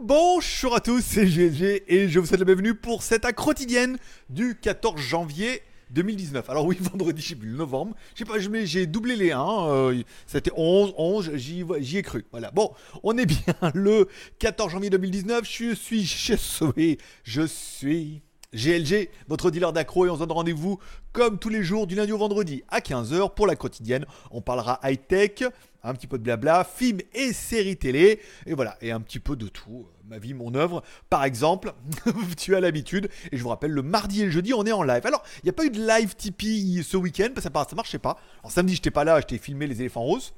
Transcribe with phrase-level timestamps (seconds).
[0.00, 3.96] Bonjour à tous, c'est GLG et je vous souhaite la bienvenue pour cette accro quotidienne
[4.28, 6.48] du 14 janvier 2019.
[6.50, 7.94] Alors oui, vendredi, je sais plus, le novembre.
[8.14, 9.92] Je sais pas, j'ai doublé les 1.
[10.26, 12.24] C'était 11, 11, j'y j'y ai cru.
[12.30, 12.50] Voilà.
[12.50, 12.72] Bon,
[13.02, 14.08] on est bien le
[14.38, 15.44] 14 janvier 2019.
[15.44, 16.98] Je suis chez Soé.
[17.24, 18.22] Je suis
[18.54, 20.78] GLG, votre dealer d'accro et on se donne rendez-vous
[21.12, 24.06] comme tous les jours du lundi au vendredi à 15h pour la quotidienne.
[24.30, 25.44] On parlera high-tech,
[25.82, 29.36] un petit peu de blabla, films et séries télé, et voilà, et un petit peu
[29.36, 29.86] de tout.
[30.08, 30.82] Ma vie, mon œuvre.
[31.10, 31.74] Par exemple,
[32.38, 34.82] tu as l'habitude, et je vous rappelle, le mardi et le jeudi, on est en
[34.82, 35.06] live.
[35.06, 37.76] Alors, il n'y a pas eu de live Tipeee ce week-end, parce que ça, ça
[37.76, 38.16] marchait pas.
[38.40, 40.32] Alors, samedi, j'étais pas là, je t'ai filmé les éléphants roses.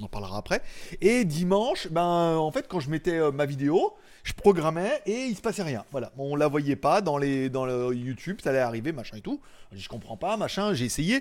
[0.00, 0.62] On en parlera après.
[1.00, 5.36] Et dimanche, ben, en fait, quand je mettais euh, ma vidéo, je programmais et il
[5.36, 5.84] se passait rien.
[5.92, 9.40] Voilà, on la voyait pas dans le YouTube, ça allait arriver, machin et tout.
[9.72, 10.74] Je comprends pas, machin.
[10.74, 11.16] J'ai essayé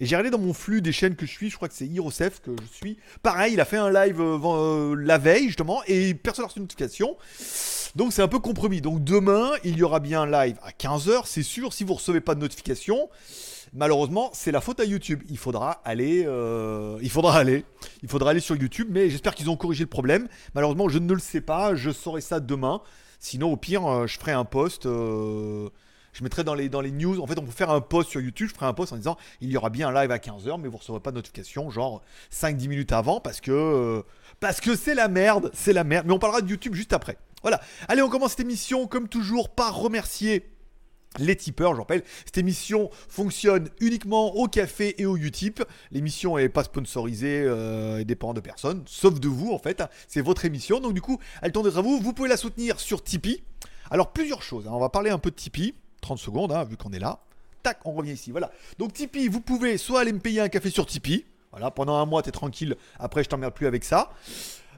[0.00, 1.50] et j'ai regardé dans mon flux des chaînes que je suis.
[1.50, 2.98] Je crois que c'est Hirosef que je suis.
[3.22, 6.60] Pareil, il a fait un live euh, euh, la veille justement et personne n'a reçu
[6.60, 7.16] notification.
[7.94, 8.80] Donc c'est un peu compromis.
[8.80, 11.72] Donc demain, il y aura bien un live à 15h, c'est sûr.
[11.72, 13.08] Si vous recevez pas de notification,
[13.74, 15.22] malheureusement, c'est la faute à YouTube.
[15.28, 17.64] Il faudra aller, euh, il faudra aller,
[18.40, 18.88] sur YouTube.
[18.90, 20.28] Mais j'espère qu'ils ont corrigé le problème.
[20.54, 21.74] Malheureusement, je ne le sais pas.
[21.74, 22.80] Je saurai ça demain.
[23.18, 24.86] Sinon, au pire, euh, je ferai un post.
[24.86, 25.68] euh,
[26.12, 27.20] je mettrai dans les, news.
[27.20, 28.48] En fait, on peut faire un post sur YouTube.
[28.48, 30.68] Je ferai un post en disant il y aura bien un live à 15h, mais
[30.68, 34.04] vous recevrez pas de notification, genre 5-10 minutes avant, parce que
[34.38, 35.50] parce que c'est la merde.
[35.54, 36.06] C'est la merde.
[36.06, 37.18] Mais on parlera de YouTube juste après.
[37.42, 37.60] Voilà.
[37.88, 40.53] Allez, on commence cette émission, comme toujours, par remercier
[41.18, 45.62] les tipeurs, je rappelle, cette émission fonctionne uniquement au café et au Utip.
[45.92, 49.82] L'émission est pas sponsorisée euh, et dépend de personne, sauf de vous en fait.
[50.08, 51.98] C'est votre émission, donc du coup, elle tombe à vous.
[52.00, 53.42] Vous pouvez la soutenir sur Tipeee.
[53.90, 54.66] Alors plusieurs choses.
[54.66, 54.72] hein.
[54.72, 55.74] On va parler un peu de Tipeee.
[56.00, 57.20] 30 secondes, hein, vu qu'on est là.
[57.62, 58.30] Tac, on revient ici.
[58.30, 58.50] Voilà.
[58.78, 61.24] Donc Tipeee, vous pouvez soit aller me payer un café sur Tipeee.
[61.50, 62.76] Voilà, pendant un mois, t'es tranquille.
[62.98, 64.10] Après, je t'emmerde plus avec ça.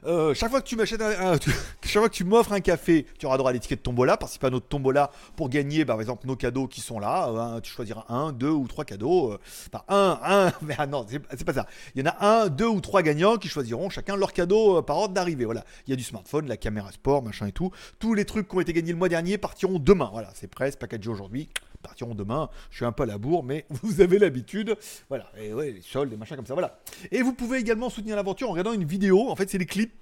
[0.07, 1.37] Euh, chaque fois que tu m'achètes un,
[1.83, 4.49] chaque fois que tu m'offres un café, tu auras droit à l'étiquette tombola, participer à
[4.49, 7.27] notre tombola pour gagner, bah, par exemple, nos cadeaux qui sont là.
[7.29, 9.33] Euh, un- tu choisiras un, deux ou trois cadeaux.
[9.33, 9.37] euh,
[9.73, 11.65] Enfin, un, un, mais ah non, c'est pas ça.
[11.93, 14.97] Il y en a un, deux ou trois gagnants qui choisiront chacun leur cadeau par
[14.97, 15.45] ordre d'arrivée.
[15.45, 15.63] Voilà.
[15.87, 17.71] Il y a du smartphone, la caméra sport, machin et tout.
[17.99, 20.09] Tous les trucs qui ont été gagnés le mois dernier partiront demain.
[20.13, 21.49] Voilà, c'est prêt, c'est packagé aujourd'hui.
[21.81, 22.49] Partiront demain.
[22.69, 24.75] Je suis un peu à la bourre, mais vous avez l'habitude.
[25.09, 25.31] Voilà.
[25.37, 26.53] Et ouais, les soldes, les machins comme ça.
[26.53, 26.79] Voilà.
[27.11, 29.29] Et vous pouvez également soutenir l'aventure en regardant une vidéo.
[29.29, 29.93] En fait, c'est des clips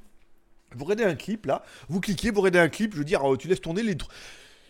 [0.76, 3.38] vous regardez un clip là, vous cliquez, vous regardez un clip, je veux dire, euh,
[3.38, 3.96] tu laisses tourner, les,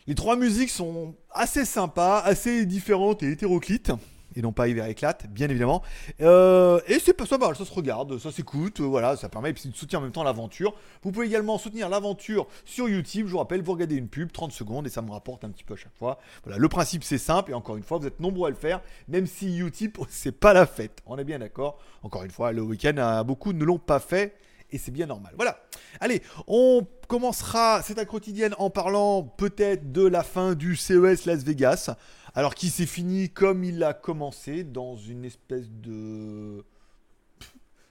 [0.08, 3.92] les trois musiques sont assez sympas, assez différentes et hétéroclites.
[4.36, 5.82] Et non pas Hiver éclate, bien évidemment.
[6.22, 9.54] Euh, et c'est pas ça, bah, ça se regarde, ça s'écoute, euh, voilà, ça permet
[9.54, 10.74] de soutenir en même temps l'aventure.
[11.04, 13.28] Vous pouvez également soutenir l'aventure sur YouTube.
[13.28, 15.64] Je vous rappelle, vous regardez une pub, 30 secondes, et ça me rapporte un petit
[15.64, 16.20] peu à chaque fois.
[16.44, 18.82] Voilà, le principe c'est simple, et encore une fois, vous êtes nombreux à le faire,
[19.08, 21.02] même si YouTube, c'est pas la fête.
[21.06, 21.80] On est bien d'accord.
[22.04, 24.36] Encore une fois, le week-end, euh, beaucoup ne l'ont pas fait
[24.72, 25.34] et c'est bien normal.
[25.36, 25.58] Voilà.
[26.00, 31.96] Allez, on commencera cette quotidienne en parlant peut-être de la fin du CES Las Vegas.
[32.36, 36.66] Alors qui s'est fini comme il a commencé dans une espèce de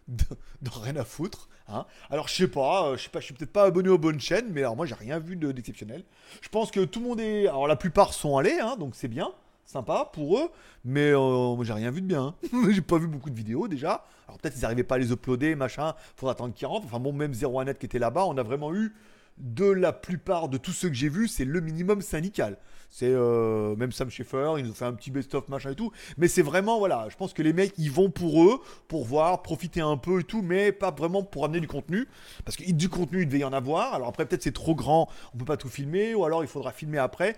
[0.09, 0.25] de,
[0.71, 1.49] rien à foutre.
[1.67, 1.87] Hein.
[2.11, 4.21] Alors je sais pas, euh, je sais pas, je suis peut-être pas abonné aux bonnes
[4.21, 6.05] chaînes, mais alors moi j'ai rien vu de- d'exceptionnel.
[6.43, 9.09] Je pense que tout le monde est, alors la plupart sont allés, hein, donc c'est
[9.09, 9.33] bien,
[9.65, 10.51] sympa pour eux,
[10.85, 12.35] mais euh, j'ai rien vu de bien.
[12.53, 12.69] hein.
[12.71, 14.05] j'ai pas vu beaucoup de vidéos déjà.
[14.29, 16.85] Alors peut-être ils n'arrivaient pas à les uploader, machin, faudra attendre qu'ils rentrent.
[16.85, 18.95] Enfin bon, même 01net qui était là-bas, on a vraiment eu
[19.39, 22.59] de la plupart de tous ceux que j'ai vus, c'est le minimum syndical.
[22.89, 25.91] C'est euh, même Sam Schaeffer, il nous fait un petit best-of machin et tout.
[26.17, 29.43] Mais c'est vraiment, voilà, je pense que les mecs, ils vont pour eux, pour voir,
[29.43, 32.07] profiter un peu et tout, mais pas vraiment pour amener du contenu.
[32.45, 33.95] Parce que du contenu, il devait y en avoir.
[33.95, 36.71] Alors après, peut-être c'est trop grand, on peut pas tout filmer, ou alors il faudra
[36.71, 37.37] filmer après.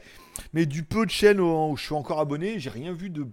[0.53, 3.27] Mais du peu de chaînes où je suis encore abonné, j'ai rien vu de.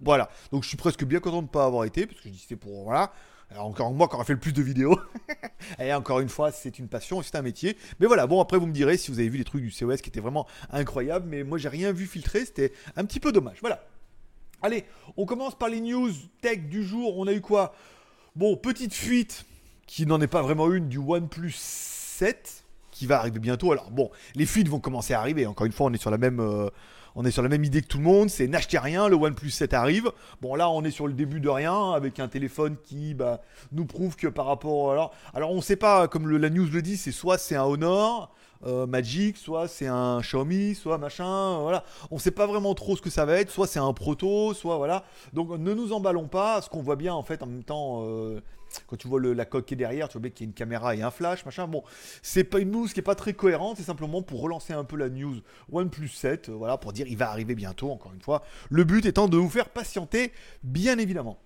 [0.00, 0.30] Voilà.
[0.52, 2.38] Donc je suis presque bien content de ne pas avoir été, parce que je dis
[2.38, 2.84] c'était pour.
[2.84, 3.12] Voilà.
[3.50, 4.98] Alors encore moi qui aurais fait le plus de vidéos.
[5.78, 7.76] Et encore une fois, c'est une passion, c'est un métier.
[7.98, 10.02] Mais voilà, bon après vous me direz si vous avez vu les trucs du COS
[10.02, 13.58] qui étaient vraiment incroyables, mais moi j'ai rien vu filtrer, c'était un petit peu dommage.
[13.60, 13.84] Voilà.
[14.60, 14.84] Allez,
[15.16, 16.10] on commence par les news
[16.42, 17.16] tech du jour.
[17.16, 17.74] On a eu quoi?
[18.34, 19.44] Bon, petite fuite
[19.86, 23.70] qui n'en est pas vraiment une du OnePlus 7 qui va arriver bientôt.
[23.72, 25.46] Alors bon, les fuites vont commencer à arriver.
[25.46, 26.68] Encore une fois, on est sur la même, euh,
[27.20, 28.30] on est sur la même idée que tout le monde.
[28.30, 30.12] C'est n'achetez rien, le OnePlus 7 arrive.
[30.40, 33.40] Bon là, on est sur le début de rien avec un téléphone qui bah,
[33.72, 34.92] nous prouve que par rapport
[35.34, 38.32] alors, on sait pas comme la news le dit, c'est soit c'est un Honor.
[38.66, 41.84] euh, Magic, soit c'est un Xiaomi, soit machin, voilà.
[42.12, 44.76] On sait pas vraiment trop ce que ça va être, soit c'est un proto, soit
[44.76, 45.04] voilà.
[45.32, 48.40] Donc ne nous emballons pas, ce qu'on voit bien en fait en même temps, euh,
[48.86, 50.54] quand tu vois la coque qui est derrière, tu vois bien qu'il y a une
[50.54, 51.66] caméra et un flash, machin.
[51.66, 51.82] Bon,
[52.22, 54.96] c'est pas une news qui est pas très cohérente, c'est simplement pour relancer un peu
[54.96, 55.36] la news
[55.72, 58.42] OnePlus 7, euh, voilà, pour dire il va arriver bientôt, encore une fois.
[58.70, 60.32] Le but étant de vous faire patienter,
[60.62, 61.38] bien évidemment.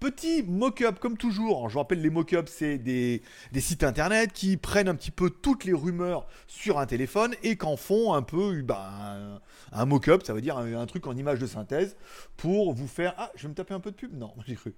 [0.00, 1.68] Petit mock-up, comme toujours.
[1.68, 3.20] Je vous rappelle, les mock-ups, c'est des,
[3.56, 7.76] sites internet qui prennent un petit peu toutes les rumeurs sur un téléphone et qu'en
[7.76, 9.40] font un peu ben,
[9.72, 11.96] un, mock-up, ça veut dire un, truc en image de synthèse
[12.36, 13.12] pour vous faire.
[13.18, 14.16] Ah, je vais me taper un peu de pub?
[14.16, 14.72] Non, j'ai cru.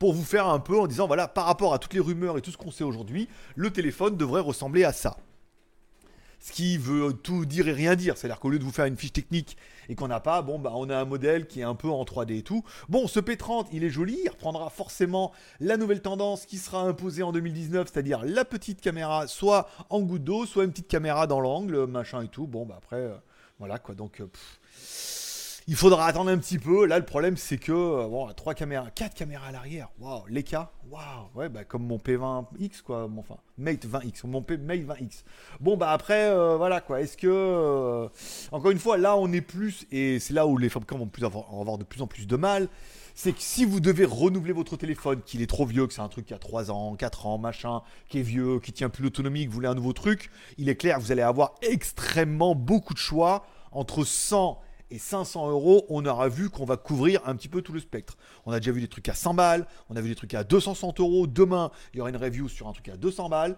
[0.00, 2.40] Pour vous faire un peu en disant voilà, par rapport à toutes les rumeurs et
[2.40, 5.16] tout ce qu'on sait aujourd'hui, le téléphone devrait ressembler à ça
[6.40, 8.16] ce qui veut tout dire et rien dire.
[8.16, 9.56] C'est-à-dire qu'au lieu de vous faire une fiche technique
[9.88, 12.04] et qu'on n'a pas, bon, bah, on a un modèle qui est un peu en
[12.04, 12.64] 3D et tout.
[12.88, 17.22] Bon, ce P30, il est joli, il reprendra forcément la nouvelle tendance qui sera imposée
[17.22, 21.40] en 2019, c'est-à-dire la petite caméra, soit en goutte d'eau, soit une petite caméra dans
[21.40, 22.46] l'angle, machin et tout.
[22.46, 23.16] Bon, bah après, euh,
[23.58, 23.94] voilà quoi.
[23.94, 24.26] Donc, euh,
[25.68, 26.86] il faudra attendre un petit peu.
[26.86, 29.88] Là, le problème, c'est que, euh, bon, 3 caméras, 4 caméras à l'arrière.
[29.98, 30.70] Waouh, les cas.
[30.90, 33.08] Waouh, ouais, bah, comme mon P20X, quoi.
[33.18, 35.24] enfin, Mate 20X, mon P Mate 20X.
[35.60, 37.00] Bon, bah, après, euh, voilà, quoi.
[37.00, 38.08] Est-ce que, euh,
[38.52, 41.24] encore une fois, là, on est plus, et c'est là où les fabricants vont, plus
[41.24, 42.68] avoir, avoir de plus en plus de mal
[43.18, 46.08] c'est que si vous devez renouveler votre téléphone, qu'il est trop vieux, que c'est un
[46.08, 47.80] truc qui a 3 ans, 4 ans, machin,
[48.10, 50.76] qui est vieux, qui tient plus l'autonomie, que vous voulez un nouveau truc, il est
[50.76, 54.60] clair que vous allez avoir extrêmement beaucoup de choix entre 100
[54.90, 58.16] et 500 euros, on aura vu qu'on va couvrir un petit peu tout le spectre.
[58.44, 60.44] On a déjà vu des trucs à 100 balles, on a vu des trucs à
[60.44, 61.26] 260 euros.
[61.26, 63.56] Demain, il y aura une review sur un truc à 200 balles.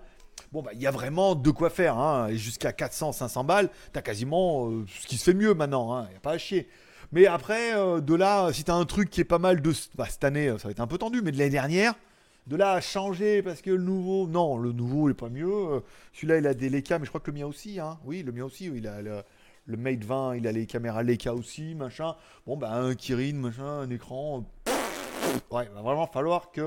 [0.52, 1.98] Bon, bah, il y a vraiment de quoi faire.
[1.98, 2.28] Hein.
[2.28, 5.94] Et jusqu'à 400, 500 balles, t'as quasiment euh, ce qui se fait mieux maintenant.
[5.94, 6.06] Hein.
[6.08, 6.68] Il n'y a pas à chier.
[7.12, 9.72] Mais après, euh, de là, si t'as un truc qui est pas mal de.
[9.96, 11.94] Bah, cette année, ça va être un peu tendu, mais de l'année dernière,
[12.46, 14.26] de là à changer parce que le nouveau.
[14.26, 15.82] Non, le nouveau, il est pas mieux.
[16.14, 17.80] Celui-là, il a des Leica, mais je crois que le mien aussi.
[17.80, 17.98] Hein.
[18.04, 18.70] Oui, le mien aussi.
[18.74, 19.02] Il a.
[19.02, 19.22] Le
[19.68, 22.16] le Mate 20, il a les caméras Leica aussi, machin.
[22.46, 24.44] Bon, bah, un Kirin, machin, un écran.
[25.50, 26.64] Ouais, il va vraiment falloir qu'il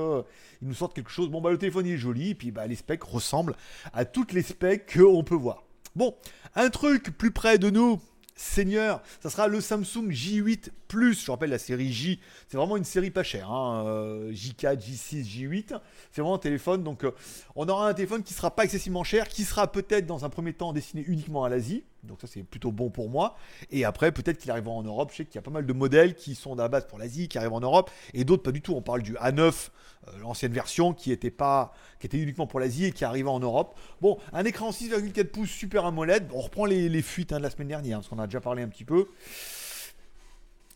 [0.62, 1.28] nous sorte quelque chose.
[1.28, 3.56] Bon, bah, le téléphone il est joli, et puis bah, les specs ressemblent
[3.92, 5.64] à toutes les specs qu'on peut voir.
[5.96, 6.14] Bon,
[6.54, 8.00] un truc plus près de nous,
[8.36, 11.24] Seigneur, ça sera le Samsung J8 Plus.
[11.24, 13.48] Je rappelle la série J, c'est vraiment une série pas chère.
[13.48, 15.80] J4, J6, J8,
[16.12, 16.84] c'est vraiment un téléphone.
[16.84, 17.10] Donc, euh,
[17.56, 20.52] on aura un téléphone qui sera pas excessivement cher, qui sera peut-être dans un premier
[20.52, 21.82] temps destiné uniquement à l'Asie.
[22.02, 23.36] Donc ça c'est plutôt bon pour moi.
[23.70, 25.10] Et après peut-être qu'il arrivera en Europe.
[25.12, 26.98] Je sais qu'il y a pas mal de modèles qui sont à la base pour
[26.98, 28.74] l'Asie, qui arrivent en Europe, et d'autres pas du tout.
[28.74, 29.70] On parle du A9,
[30.08, 33.38] euh, l'ancienne version, qui était pas, qui était uniquement pour l'Asie et qui arrive en
[33.38, 33.78] Europe.
[34.00, 36.28] Bon, un écran 6,4 pouces Super AMOLED.
[36.34, 38.68] On reprend les, fuites hein, de la semaine dernière, parce qu'on a déjà parlé un
[38.68, 39.06] petit peu.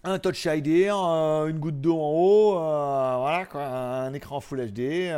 [0.05, 4.70] Un Touch ID, euh, une goutte d'eau en haut, euh, voilà quoi, un écran Full
[4.70, 5.11] HD,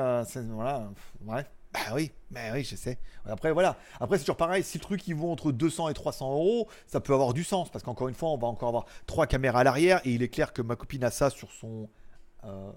[0.55, 0.91] voilà,
[1.27, 1.45] ouais.
[1.89, 2.99] Bah oui, bah oui, je sais.
[3.25, 3.77] Après, voilà.
[3.99, 4.63] Après, c'est toujours pareil.
[4.63, 7.71] Si le truc, il vaut entre 200 et 300 euros, ça peut avoir du sens.
[7.71, 10.01] Parce qu'encore une fois, on va encore avoir trois caméras à l'arrière.
[10.05, 11.89] Et il est clair que ma copine a ça sur son
[12.45, 12.71] euh,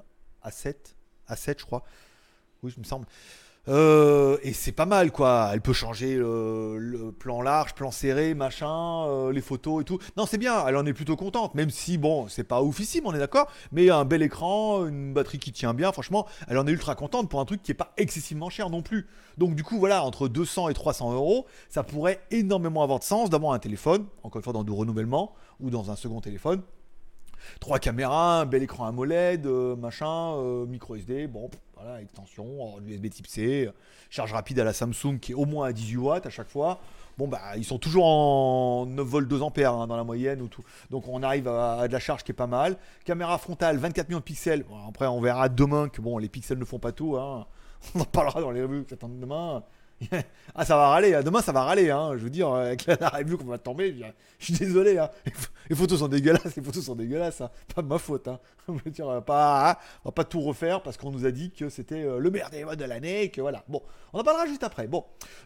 [0.45, 0.75] A7.
[1.27, 1.83] A7, je crois.
[2.63, 3.05] Oui, je me semble.
[3.67, 5.51] Euh, et c'est pas mal quoi.
[5.53, 9.99] Elle peut changer le, plan large, plan serré, machin, euh, les photos et tout.
[10.17, 10.65] Non, c'est bien.
[10.67, 11.55] Elle en est plutôt contente.
[11.55, 13.47] Même si bon, c'est pas oufissime, on est d'accord.
[13.71, 15.91] Mais un bel écran, une batterie qui tient bien.
[15.91, 18.81] Franchement, elle en est ultra contente pour un truc qui est pas excessivement cher non
[18.81, 19.07] plus.
[19.37, 23.29] Donc du coup, voilà, entre 200 et 300 euros, ça pourrait énormément avoir de sens
[23.29, 26.61] d'avoir un téléphone, encore une fois dans du renouvellement ou dans un second téléphone
[27.59, 30.35] trois caméras, un bel écran AMOLED, euh, machin,
[30.67, 31.49] micro SD, bon,
[31.81, 33.69] voilà, extension, USB type C,
[34.09, 36.79] charge rapide à la Samsung qui est au moins à 18 watts à chaque fois.
[37.17, 40.47] Bon, bah, ils sont toujours en 9 volts 2 ampères hein, dans la moyenne ou
[40.47, 40.63] tout.
[40.89, 42.77] Donc, on arrive à, de la charge qui est pas mal.
[43.05, 44.65] Caméra frontale, 24 millions de pixels.
[44.87, 47.17] après, on verra demain que bon, les pixels ne font pas tout.
[47.17, 47.45] Hein.
[47.95, 49.63] On en parlera dans les revues que demain.
[50.55, 51.13] ah, ça va râler.
[51.13, 51.23] Hein.
[51.23, 51.89] Demain, ça va râler.
[51.89, 52.11] Hein.
[52.13, 53.95] Je veux dire, avec la, review qu'on va tomber,
[54.39, 54.97] je, suis désolé.
[54.97, 55.09] Hein.
[55.69, 56.55] Les photos sont dégueulasses.
[56.55, 57.41] Les photos sont dégueulasses.
[57.41, 57.49] Hein.
[57.73, 58.29] Pas de ma faute.
[58.67, 61.67] On va dire, pas, on va pas tout refaire parce qu'on nous a dit que
[61.67, 63.29] c'était euh, le meilleur modes de l'année.
[63.29, 63.63] Que voilà.
[63.67, 63.81] Bon,
[64.13, 64.87] on en parlera juste après.
[64.87, 65.03] Bon,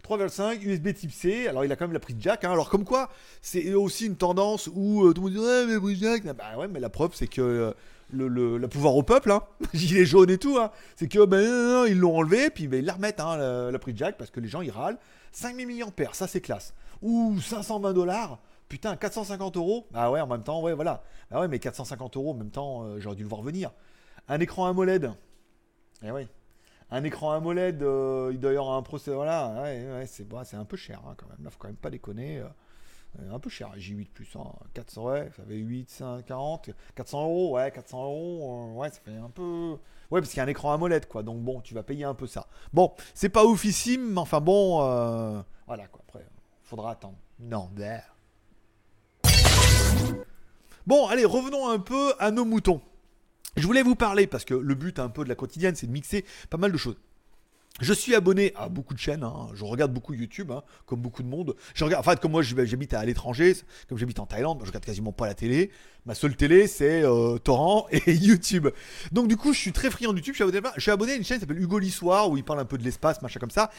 [0.07, 1.47] 3,5 USB Type C.
[1.47, 2.43] Alors, il a quand même la prise jack.
[2.43, 3.09] Alors, comme quoi,
[3.41, 6.23] c'est aussi une tendance où euh, tout le monde dit ouais, mais prise jack.
[6.35, 7.41] Bah ouais, mais la preuve, c'est que.
[7.41, 7.73] Euh,
[8.11, 9.43] le, pouvoir au peuple, hein,
[9.73, 10.71] gilet jaune et tout, hein.
[10.95, 13.37] c'est que ben, ils l'ont enlevé, puis ben, ils la remettent, hein,
[13.71, 14.97] la, prise jack, parce que les gens ils râlent.
[15.31, 16.73] 5000 mAh, ça c'est classe.
[17.01, 19.87] Ou 520 dollars, putain, 450 euros.
[19.93, 21.03] Ah ouais, en même temps, ouais, voilà.
[21.31, 23.71] Ah ouais, mais 450 euros, en même temps, euh, j'aurais dû le voir venir.
[24.27, 25.11] Un écran AMOLED.
[26.03, 26.27] Eh oui.
[26.91, 29.15] Un écran AMOLED, euh, il doit y avoir un processeur.
[29.15, 31.43] Voilà, ouais, ouais, c'est c'est un peu cher hein, quand même.
[31.43, 32.39] Là, faut quand même pas déconner.
[32.39, 32.47] Euh.
[33.21, 37.23] Euh, un peu cher, J8 plus 100, 400, ouais, ça fait 8, 5, 40, 400
[37.23, 39.77] euros, ouais, 400 euros, euh, ouais, ça fait un peu.
[40.11, 42.13] Ouais, parce qu'il y a un écran AMOLED, quoi, donc bon, tu vas payer un
[42.13, 42.47] peu ça.
[42.73, 46.25] Bon, c'est pas oufissime, mais enfin bon, euh, voilà, quoi, après,
[46.63, 47.17] faudra attendre.
[47.39, 48.15] Non, d'air.
[50.85, 52.81] Bon, allez, revenons un peu à nos moutons.
[53.57, 55.91] Je voulais vous parler parce que le but un peu de la quotidienne, c'est de
[55.91, 56.97] mixer pas mal de choses.
[57.81, 59.49] Je suis abonné à beaucoup de chaînes, hein.
[59.53, 61.57] je regarde beaucoup YouTube, hein, comme beaucoup de monde.
[61.73, 63.53] Je regarde, comme moi j'habite à l'étranger,
[63.89, 65.71] comme j'habite en Thaïlande, je regarde quasiment pas la télé.
[66.05, 68.69] Ma seule télé, c'est euh, Torrent et YouTube.
[69.11, 70.35] Donc du coup, je suis très friand de YouTube.
[70.35, 72.45] Je suis abonné, je suis abonné à une chaîne qui s'appelle Hugo Lissoir, où il
[72.45, 73.69] parle un peu de l'espace, machin comme ça.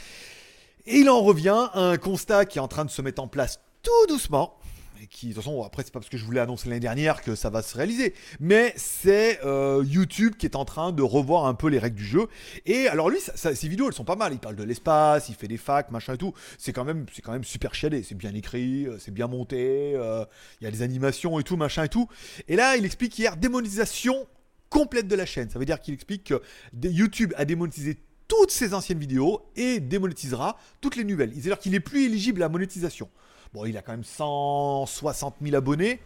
[0.84, 3.28] Et il en revient à un constat qui est en train de se mettre en
[3.28, 4.58] place tout doucement
[5.02, 7.22] et qui, de toute façon, après, c'est pas parce que je voulais annoncer l'année dernière
[7.22, 11.46] que ça va se réaliser, mais c'est euh, YouTube qui est en train de revoir
[11.46, 12.28] un peu les règles du jeu.
[12.64, 14.32] Et alors, lui, ses vidéos, elles sont pas mal.
[14.32, 16.32] Il parle de l'espace, il fait des facs, machin et tout.
[16.58, 18.02] C'est quand même, quand même super chialé.
[18.02, 20.24] C'est bien écrit, euh, c'est bien monté, euh,
[20.60, 22.08] il y a des animations et tout, machin et tout.
[22.48, 24.26] Et là, il explique hier démonétisation
[24.70, 25.50] complète de la chaîne.
[25.50, 26.42] Ça veut dire qu'il explique que
[26.82, 27.98] YouTube a démonétisé
[28.28, 31.32] toutes ses anciennes vidéos et démonétisera toutes les nouvelles.
[31.32, 33.08] C'est-à-dire qu'il est plus éligible à la monétisation.
[33.56, 35.98] Bon, il a quand même 160 000 abonnés.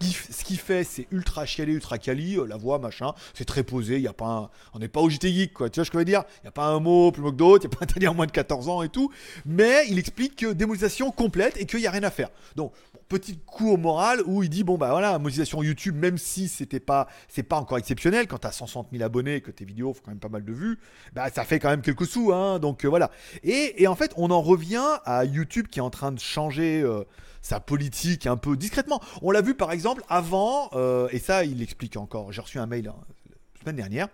[0.00, 3.96] Ce qu'il fait, c'est ultra chialé, ultra quali, euh, la voix, machin, c'est très posé,
[3.96, 5.96] il y a pas on n'est pas au JT Geek, quoi, tu vois ce que
[5.96, 6.22] je veux dire?
[6.36, 7.88] Il n'y a pas un mot plus mot que d'autres, il n'y a pas un
[7.88, 9.12] italien moins de 14 ans et tout,
[9.44, 12.30] mais il explique que démonétisation complète et qu'il n'y a rien à faire.
[12.56, 12.72] Donc,
[13.08, 16.80] petit coup au moral où il dit, bon bah voilà, monétisation YouTube, même si c'était
[16.80, 19.94] pas, c'est pas encore exceptionnel, quand tu as 160 000 abonnés et que tes vidéos
[19.94, 20.78] font quand même pas mal de vues,
[21.14, 23.10] bah ça fait quand même quelques sous, hein, donc euh, voilà.
[23.42, 26.82] Et, en fait, on en revient à YouTube qui est en train de changer...
[26.82, 27.04] Euh,
[27.40, 29.00] sa politique un peu discrètement.
[29.22, 32.66] On l'a vu par exemple avant, euh, et ça il explique encore, j'ai reçu un
[32.66, 32.96] mail hein,
[33.30, 34.08] la semaine dernière.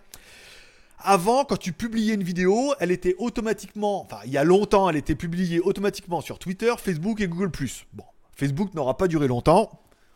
[0.99, 4.95] Avant, quand tu publiais une vidéo, elle était automatiquement, enfin il y a longtemps, elle
[4.95, 7.49] était publiée automatiquement sur Twitter, Facebook et Google⁇
[7.93, 8.05] Bon,
[8.35, 9.69] Facebook n'aura pas duré longtemps,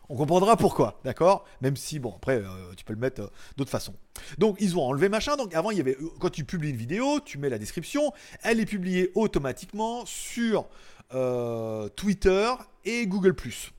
[0.10, 1.46] on comprendra pourquoi, d'accord?
[1.62, 3.94] Même si, bon, après, euh, tu peux le mettre euh, d'autres façons.
[4.40, 5.38] Donc, ils ont enlevé machin.
[5.38, 8.12] Donc, avant, il y avait, quand tu publies une vidéo, tu mets la description,
[8.42, 10.66] elle est publiée automatiquement sur
[11.14, 12.52] euh, Twitter
[12.86, 13.34] et Google⁇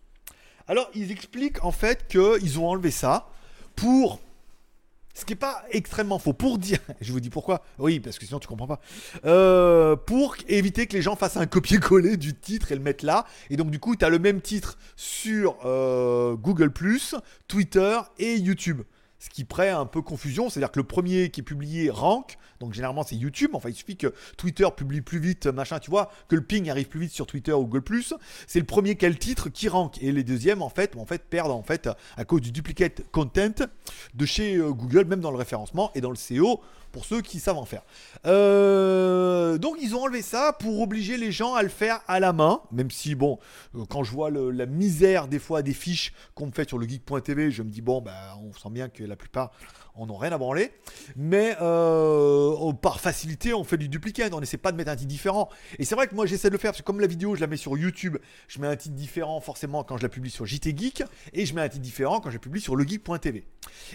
[0.69, 3.29] Alors, ils expliquent en fait qu'ils ont enlevé ça
[3.75, 4.21] pour...
[5.15, 6.33] Ce qui n'est pas extrêmement faux.
[6.33, 6.79] Pour dire...
[7.01, 7.63] Je vous dis pourquoi.
[7.79, 8.81] Oui, parce que sinon tu comprends pas.
[9.25, 13.27] Euh, pour éviter que les gens fassent un copier-coller du titre et le mettent là.
[13.51, 16.69] Et donc du coup, tu as le même titre sur euh, Google⁇
[17.49, 18.83] Twitter et YouTube
[19.21, 22.73] ce qui prête un peu confusion, c'est-à-dire que le premier qui est publié rank, donc
[22.73, 26.35] généralement c'est YouTube, enfin il suffit que Twitter publie plus vite, machin, tu vois, que
[26.35, 28.03] le ping arrive plus vite sur Twitter ou Google+,
[28.47, 31.05] c'est le premier qui a le titre qui rank, et les deuxièmes en fait, en
[31.05, 33.67] fait perdent en fait à cause du duplicate content
[34.15, 36.61] de chez euh, Google, même dans le référencement et dans le SEO,
[36.93, 37.83] pour ceux qui savent en faire.
[38.27, 42.33] Euh, donc ils ont enlevé ça pour obliger les gens à le faire à la
[42.33, 43.39] main, même si bon,
[43.77, 46.89] euh, quand je vois la misère des fois des fiches qu'on me fait sur le
[46.89, 49.53] geek.tv, je me dis bon, bah, on sent bien que la plupart
[49.97, 50.71] on n'a rien à branler.
[51.17, 54.33] Mais euh, par facilité, on fait du duplicate.
[54.33, 55.49] On n'essaie pas de mettre un titre différent.
[55.79, 57.41] Et c'est vrai que moi, j'essaie de le faire parce que comme la vidéo, je
[57.41, 58.17] la mets sur YouTube,
[58.49, 61.03] je mets un titre différent forcément quand je la publie sur JT Geek.
[61.33, 63.45] Et je mets un titre différent quand je la publie sur legeek.tv.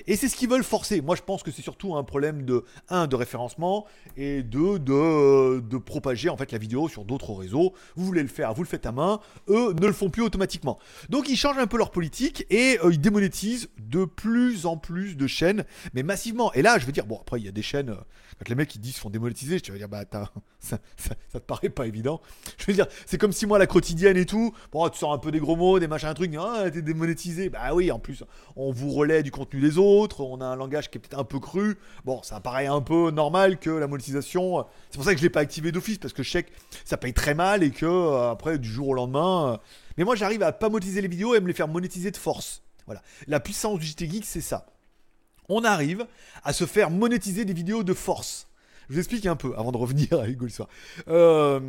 [0.08, 1.02] Et c'est ce qu'ils veulent forcer.
[1.02, 3.86] Moi, je pense que c'est surtout un problème de 1 de référencement
[4.18, 7.74] et 2 de, de propager en fait la vidéo sur d'autres réseaux.
[7.96, 9.20] Vous voulez le faire, vous le faites à main.
[9.50, 10.78] Eux ne le font plus automatiquement.
[11.10, 15.05] Donc ils changent un peu leur politique et euh, ils démonétisent de plus en plus
[15.14, 16.52] de chaînes mais massivement.
[16.54, 17.96] Et là, je veux dire, bon, après, il y a des chaînes, euh,
[18.38, 20.04] quand les mecs ils disent se font démonétiser, je vais dire, bah,
[20.60, 22.22] ça, ça, te paraît pas évident.
[22.58, 25.18] Je veux dire, c'est comme si moi, la quotidienne et tout, bon, tu sors un
[25.18, 27.50] peu des gros mots, des machins, un truc, ah, t'es démonétisé.
[27.50, 28.24] Bah oui, en plus,
[28.56, 31.24] on vous relaie du contenu des autres, on a un langage qui est peut-être un
[31.24, 31.78] peu cru.
[32.04, 34.60] Bon, ça paraît un peu normal que la monétisation.
[34.60, 36.52] Euh, c'est pour ça que je l'ai pas activé d'office, parce que je sais que
[36.84, 39.60] ça paye très mal et que, euh, après, du jour au lendemain.
[39.98, 42.18] mais moi, j'arrive à pas monétiser les vidéos et à me les faire monétiser de
[42.18, 42.64] force.
[42.86, 43.02] Voilà.
[43.28, 44.66] La puissance du JT Geek, c'est ça
[45.50, 46.06] on arrive
[46.44, 48.48] à se faire monétiser des vidéos de force.
[48.90, 50.68] Je vous explique un peu avant de revenir à Hugo le soir.
[51.08, 51.60] Euh,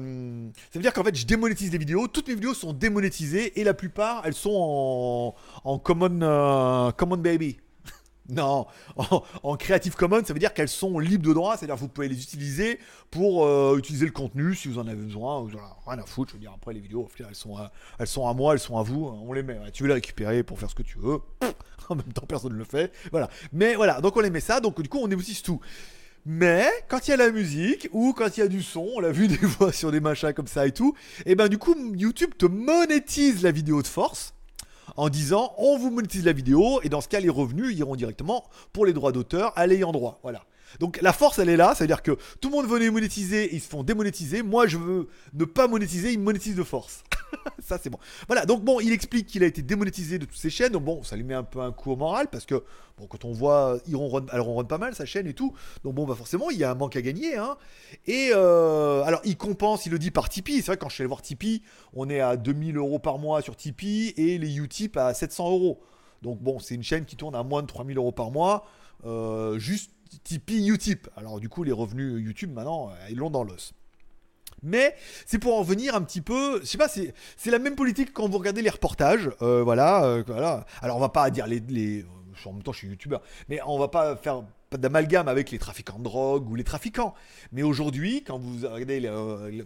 [0.54, 2.08] ça veut dire qu'en fait, je démonétise les vidéos.
[2.08, 7.56] Toutes mes vidéos sont démonétisées et la plupart, elles sont en, common, euh, common baby.
[8.28, 8.66] non,
[9.42, 11.56] en, Creative Commons, ça veut dire qu'elles sont libres de droit.
[11.56, 12.78] C'est-à-dire que vous pouvez les utiliser
[13.10, 15.40] pour euh, utiliser le contenu si vous en avez besoin.
[15.40, 15.50] Vous
[15.86, 16.32] rien à foutre.
[16.32, 18.76] Je veux dire, après, les vidéos, elles sont, à, elles sont à moi, elles sont
[18.76, 19.06] à vous.
[19.06, 19.58] On les met.
[19.72, 21.20] Tu veux les récupérer pour faire ce que tu veux.
[21.90, 22.92] en même temps personne ne le fait.
[23.10, 23.28] Voilà.
[23.52, 25.60] Mais voilà, donc on les ça, donc du coup on négocise tout.
[26.28, 29.00] Mais quand il y a la musique ou quand il y a du son, on
[29.00, 31.74] l'a vu des fois sur des machins comme ça et tout, et ben du coup
[31.94, 34.34] YouTube te monétise la vidéo de force
[34.96, 38.44] en disant on vous monétise la vidéo et dans ce cas les revenus iront directement
[38.72, 40.18] pour les droits d'auteur à l'ayant droit.
[40.22, 40.44] Voilà.
[40.80, 43.68] Donc la force elle est là, c'est-à-dire que tout le monde venait monétiser, ils se
[43.68, 44.42] font démonétiser.
[44.42, 47.04] Moi je veux ne pas monétiser, ils monétisent de force.
[47.62, 47.98] ça c'est bon.
[48.26, 50.72] Voilà, donc bon, il explique qu'il a été démonétisé de toutes ses chaînes.
[50.72, 52.62] Donc bon, ça lui met un peu un coup au moral parce que
[52.98, 55.52] bon, quand on voit, il ronronne pas mal sa chaîne et tout.
[55.84, 57.36] Donc bon, bah forcément, il y a un manque à gagner.
[57.36, 57.56] Hein.
[58.06, 60.56] Et euh, alors, il compense, il le dit par Tipeee.
[60.56, 61.62] C'est vrai, quand je suis allé voir Tipeee,
[61.94, 65.80] on est à 2000 euros par mois sur Tipeee et les Utip à 700 euros.
[66.22, 68.66] Donc bon, c'est une chaîne qui tourne à moins de 3000 euros par mois.
[69.04, 69.90] euh, juste
[70.24, 71.08] Tipeee, Utip.
[71.16, 73.72] Alors du coup, les revenus YouTube maintenant, ils l'ont dans l'os.
[74.62, 74.96] Mais
[75.26, 77.12] c'est pour en venir un petit peu, je sais pas, c'est,
[77.44, 80.64] la même politique quand vous regardez les reportages, voilà, voilà.
[80.80, 82.06] Alors on va pas dire les, les,
[82.44, 85.98] en même temps je suis youtubeur, mais on va pas faire d'amalgame avec les trafiquants
[85.98, 87.14] de drogue ou les trafiquants.
[87.52, 89.10] Mais aujourd'hui, quand vous regardez,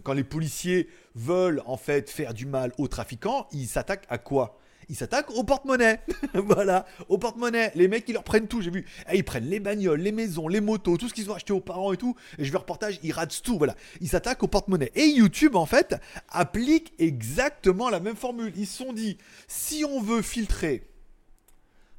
[0.03, 4.57] quand les policiers veulent en fait faire du mal aux trafiquants, ils s'attaquent à quoi?
[4.91, 6.01] Ils s'attaquent au porte-monnaie.
[6.33, 7.71] voilà, au porte-monnaie.
[7.75, 8.85] Les mecs, ils leur prennent tout, j'ai vu.
[9.09, 11.61] Eh, ils prennent les bagnoles, les maisons, les motos, tout ce qu'ils ont acheté aux
[11.61, 12.13] parents et tout.
[12.37, 13.57] Et je vais reportage, ils ratent tout.
[13.57, 14.91] Voilà, ils s'attaquent au porte-monnaie.
[14.95, 15.95] Et YouTube, en fait,
[16.27, 18.51] applique exactement la même formule.
[18.57, 19.17] Ils se sont dit,
[19.47, 20.83] si on veut filtrer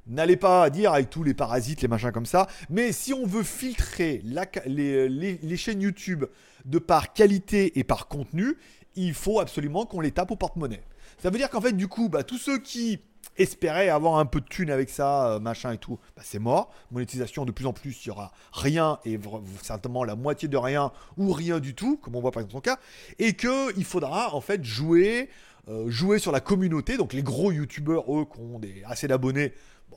[0.09, 2.49] N'allez pas dire avec tous les parasites, les machins comme ça.
[2.69, 4.21] Mais si on veut filtrer
[4.67, 6.25] les, chaînes YouTube
[6.65, 8.57] de par qualité et par contenu,
[8.97, 10.83] il faut absolument qu'on les tape au porte-monnaie.
[11.23, 12.99] Ça veut dire qu'en fait, du coup, bah, tous ceux qui
[13.37, 16.73] espéraient avoir un peu de thunes avec ça, euh, machin et tout, bah, c'est mort.
[16.91, 19.21] Monétisation, de plus en plus, il y aura rien et
[19.63, 22.61] certainement la moitié de rien ou rien du tout, comme on voit par exemple son
[22.61, 22.81] cas.
[23.21, 25.29] Et qu'il faudra en fait jouer,
[25.69, 26.97] euh, jouer sur la communauté.
[26.97, 29.53] Donc les gros youtubeurs, eux, qui ont assez d'abonnés,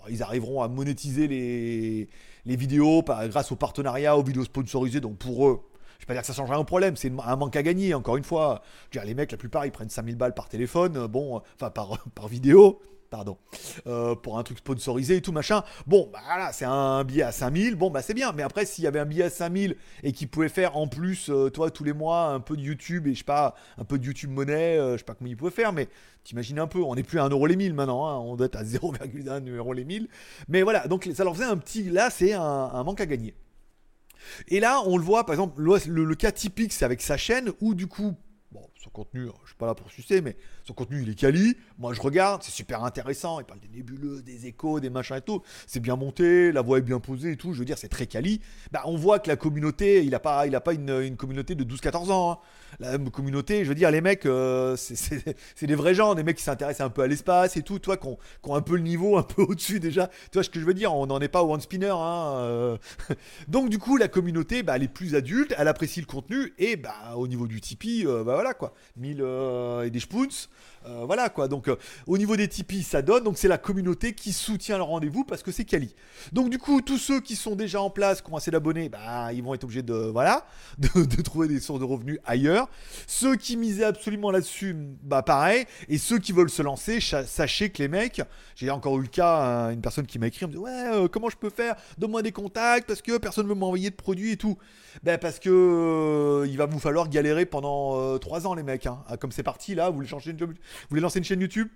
[0.10, 2.08] ils arriveront à monétiser les,
[2.56, 5.00] vidéos grâce au partenariat, aux vidéos sponsorisées.
[5.00, 5.62] Donc pour eux,
[6.00, 8.18] je vais pas dire que ça changera un problème, c'est un manque à gagner, encore
[8.18, 8.62] une fois.
[8.94, 11.70] les mecs, la plupart, ils prennent 5000 balles par téléphone, euh, bon, enfin
[12.16, 13.38] par, vidéo, pardon,
[13.88, 15.64] euh, pour un truc sponsorisé et tout machin.
[15.88, 18.32] Bon, bah voilà, c'est un billet à 5000, bon, bah c'est bien.
[18.34, 21.30] Mais après, s'il y avait un billet à 5000 et qu'il pouvait faire en plus,
[21.30, 23.98] euh, toi, tous les mois, un peu de YouTube et je sais pas, un peu
[23.98, 25.88] de YouTube monnaie, je sais pas comment il pouvait faire, mais
[26.24, 28.48] t'imagines un peu, on n'est plus à 1 euro les 1000 maintenant, hein, on doit
[28.48, 30.08] être à 0,1 euro les 1000.
[30.50, 33.34] Mais voilà, donc ça leur faisait un petit, là, c'est un manque à gagner.
[34.48, 37.74] Et là, on le voit, par exemple, le, cas typique, c'est avec sa chaîne, où
[37.74, 38.16] du coup,
[38.86, 41.58] son contenu, je suis pas là pour sucer, mais son contenu, il est quali.
[41.80, 43.40] Moi, je regarde, c'est super intéressant.
[43.40, 45.42] Il parle des nébuleux, des échos, des machins et tout.
[45.66, 47.54] C'est bien monté, la voix est bien posée et tout.
[47.54, 48.42] Je veux dire, c'est très quali.
[48.72, 51.64] Bah, on voit que la communauté, il n'a pas, il a pas une, communauté de
[51.64, 52.32] 12-14 ans.
[52.34, 52.38] Hein
[52.80, 56.44] la communauté, je veux dire, les mecs, euh, c'est des vrais gens, des mecs qui
[56.44, 59.24] s'intéressent un peu à l'espace et tout, toi, qui ont, un peu le niveau, un
[59.24, 60.08] peu au-dessus déjà.
[60.08, 60.94] Tu vois ce que je veux dire?
[60.94, 61.90] On n'en est pas au one spinner.
[61.90, 62.78] Hein, euh.
[63.48, 66.76] Donc, du coup, la communauté, bah, elle est plus adulte, elle apprécie le contenu et
[66.76, 68.74] bah, au niveau du Tipeee, euh, bah voilà quoi.
[68.98, 69.24] 1000
[69.86, 70.48] et des spoons.
[70.88, 71.48] Euh, voilà quoi.
[71.48, 73.24] Donc euh, au niveau des Tipeee, ça donne.
[73.24, 75.96] Donc c'est la communauté qui soutient le rendez-vous parce que c'est quali.
[76.32, 79.34] Donc du coup, tous ceux qui sont déjà en place, qui ont assez d'abonnés, bah,
[79.34, 80.46] ils vont être obligés de voilà
[80.78, 82.70] de, trouver des sources de revenus ailleurs.
[83.08, 85.66] Ceux qui misaient absolument là-dessus, bah pareil.
[85.90, 88.22] Et ceux qui veulent se lancer, sachez que les mecs,
[88.56, 91.30] j'ai encore eu le cas, hein, une personne qui m'a écrit, me ouais, euh, comment
[91.30, 91.76] je peux faire?
[91.98, 94.58] Donne-moi des contacts parce que personne ne veut m'envoyer de produits et tout.
[95.04, 98.86] Ben parce que il va vous falloir galérer pendant 3 ans les mecs.
[98.86, 99.04] Hein.
[99.08, 101.68] Ah, comme c'est parti là, vous voulez changer job vous voulez lancer une chaîne YouTube?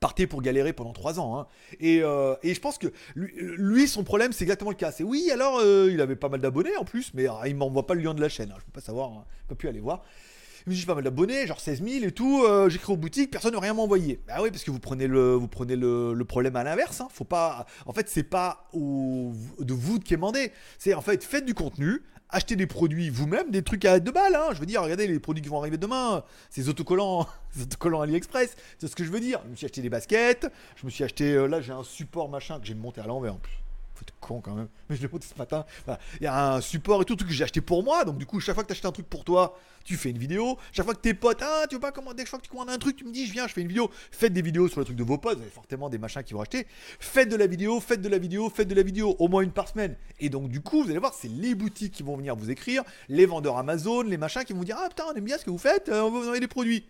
[0.00, 1.38] Partez pour galérer pendant 3 ans.
[1.38, 1.46] Hein.
[1.82, 4.90] Euh, et, je pense que lui, son problème, c'est exactement le cas.
[4.90, 7.86] C'est oui, alors euh, il avait pas mal d'abonnés en plus, mais ah, il m'envoie
[7.86, 8.48] pas le lien de la chaîne.
[8.48, 8.56] Je hein.
[8.60, 9.24] Je peux pas savoir, hein.
[9.42, 10.02] je peux plus aller voir.
[10.66, 12.44] Dit j'ai pas mal d'abonnés, genre 16 000 et tout.
[12.44, 14.20] Euh, j'écris aux boutiques, personne ne veut rien m'envoyer.
[14.26, 15.38] Bah oui, parce que vous prenez le,
[16.26, 17.02] problème à l'inverse.
[17.10, 17.66] Faut pas.
[17.86, 20.52] En fait, c'est pas de vous est demandé.
[20.78, 24.34] C'est en fait faites du contenu, achetez des produits vous-même, des trucs à 2 balles.
[24.34, 24.48] Hein.
[24.52, 28.56] Je veux dire, regardez les produits qui vont arriver demain, ces autocollants, ces autocollants AliExpress.
[28.78, 29.40] C'est ce que je veux dire.
[29.44, 30.46] Je me suis acheté des baskets,
[30.76, 33.34] je me suis acheté, euh, là j'ai un support machin que j'ai monté à l'envers
[33.34, 33.61] en plus
[34.20, 34.68] con quand même.
[34.88, 35.64] Mais je l'ai monté ce matin.
[36.20, 38.04] Il y a un support et tout, truc que j'ai acheté pour moi.
[38.04, 40.18] Donc du coup, chaque fois que tu achètes un truc pour toi, tu fais une
[40.18, 40.58] vidéo.
[40.72, 42.70] Chaque fois que tes potes, ah, tu veux pas commander, chaque fois que tu commandes
[42.70, 43.90] un truc, tu me dis, je viens, je fais une vidéo.
[44.10, 45.36] Faites des vidéos sur le truc de vos potes.
[45.36, 46.66] Vous avez fortement des machins qui vont acheter.
[46.98, 49.52] Faites de la vidéo, faites de la vidéo, faites de la vidéo, au moins une
[49.52, 49.96] par semaine.
[50.20, 52.82] Et donc du coup, vous allez voir, c'est les boutiques qui vont venir vous écrire,
[53.08, 55.50] les vendeurs Amazon, les machins qui vont dire, ah putain, on aime bien ce que
[55.50, 56.84] vous faites, euh, on va vous envoyer des produits.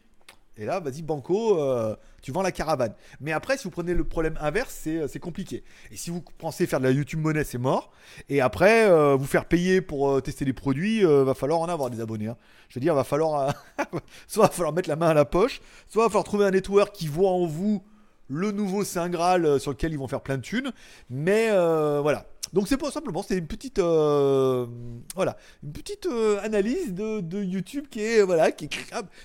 [0.59, 2.95] Et là, vas-y, Banco, euh, tu vends la caravane.
[3.21, 5.65] Mais après, si vous prenez le problème inverse, c'est, euh, compliqué.
[5.91, 7.91] Et si vous pensez faire de la YouTube monnaie, c'est mort.
[8.29, 12.01] Et après, euh, vous faire payer pour tester les produits, va falloir en avoir des
[12.01, 12.29] abonnés.
[12.29, 12.37] Hein.
[12.69, 13.55] Je veux dire, va falloir.
[14.27, 16.95] soit va falloir mettre la main à la poche, soit va falloir trouver un network
[16.95, 17.83] qui voit en vous
[18.29, 20.73] le nouveau Saint Graal sur lequel ils vont faire plein de thunes.
[21.09, 22.27] Mais voilà.
[22.53, 24.67] Donc c'est pas simplement, c'est une petite, euh,
[25.15, 28.69] voilà, une petite euh, analyse de, YouTube qui est, voilà, qui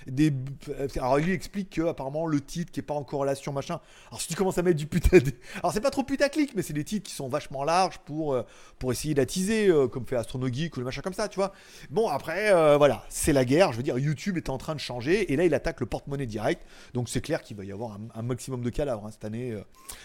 [0.06, 0.32] des,
[0.96, 3.80] alors il explique que apparemment le titre qui est pas en corrélation machin.
[4.08, 5.18] Alors si tu commences à mettre du putain,
[5.56, 8.44] alors c'est pas trop putaclic, mais c'est des titres qui sont vachement larges pour euh,
[8.78, 11.52] pour essayer d'attiser, comme fait Astronogeek ou le machin comme ça, tu vois.
[11.90, 13.72] Bon après, voilà, c'est la guerre.
[13.72, 16.26] Je veux dire, YouTube est en train de changer et là il attaque le porte-monnaie
[16.26, 16.64] direct.
[16.94, 19.56] Donc c'est clair qu'il va y avoir un, maximum de cadavres hein, cette année.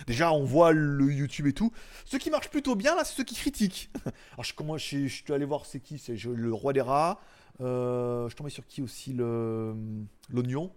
[0.08, 1.72] Déjà on voit le YouTube et tout.
[2.06, 3.90] Ce qui marche plutôt bien là ceux qui critiquent.
[4.34, 7.20] Alors, je, je, suis allé voir c'est qui C'est le roi des rats.
[7.62, 10.72] Euh, je tombais sur qui aussi L'oignon.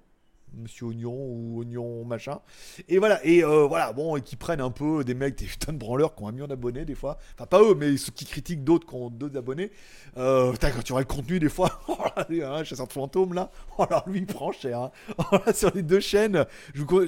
[0.54, 2.40] Monsieur Oignon ou Oignon machin.
[2.88, 5.72] Et voilà, et euh, voilà, bon, et qui prennent un peu des mecs, des putains
[5.72, 7.18] de branleurs qui ont un million d'abonnés des fois.
[7.34, 9.70] Enfin, pas eux, mais ceux qui critiquent d'autres qui ont d'autres abonnés.
[10.16, 13.50] Euh, putain, quand tu vois le contenu des fois, oh hein, chasseur de fantômes là,
[13.78, 14.80] oh là, lui il prend cher.
[14.80, 14.90] hein.
[15.32, 16.46] Oh sur les deux chaînes,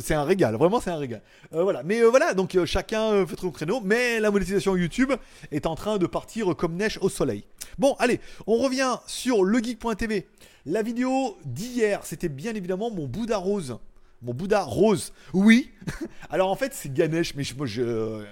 [0.01, 1.23] c'est un régal, vraiment c'est un régal.
[1.55, 5.13] Euh, voilà, mais euh, voilà, donc chacun fait son créneau, mais la monétisation YouTube
[5.51, 7.45] est en train de partir comme neige au soleil.
[7.79, 10.27] Bon, allez, on revient sur legeek.tv.
[10.71, 13.79] La vidéo d'hier, c'était bien évidemment mon Bouddha rose.
[14.21, 15.15] Mon Bouddha rose.
[15.33, 15.71] Oui.
[16.31, 18.23] Alors en fait, c'est Ganesh, mais je- euh,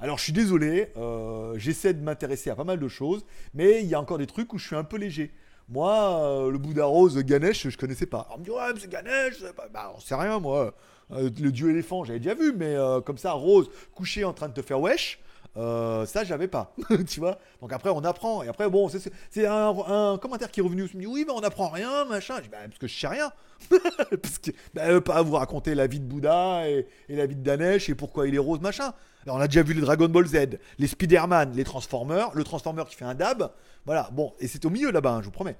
[0.00, 3.86] Alors je suis désolé, euh, j'essaie de m'intéresser à pas mal de choses, mais il
[3.86, 5.30] y a encore des trucs où je suis un peu léger.
[5.68, 8.28] Moi, euh, le Bouddha rose Ganesh, je connaissais pas.
[8.34, 9.34] On me dit ouais, mais c'est Ganesh,
[9.70, 10.72] bah, on sait rien moi.
[11.10, 14.62] Le dieu éléphant, j'avais déjà vu, mais comme ça, rose, couché en train de te
[14.62, 15.18] faire wesh.
[15.56, 16.74] Euh, ça, j'avais pas,
[17.08, 17.38] tu vois.
[17.60, 18.42] Donc après, on apprend.
[18.42, 20.88] Et après, bon, c'est- un, commentaire qui est revenu.
[20.92, 22.36] Il me dit oui, mais on apprend rien, machin.
[22.38, 23.32] Je dis, bah, parce que je sais rien.
[23.70, 27.36] parce que bah, euh, pas vous raconter la vie de Bouddha et, et la vie
[27.36, 28.92] de Danesh et pourquoi il est rose, machin.
[29.24, 32.84] Alors, on a déjà vu les Dragon Ball Z, les Spider-Man, les Transformers, le Transformer
[32.88, 33.50] qui fait un dab.
[33.86, 35.56] Voilà, bon, et c'est au milieu là-bas, hein, je vous promets.